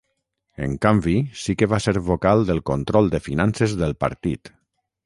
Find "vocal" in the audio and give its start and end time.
2.09-2.43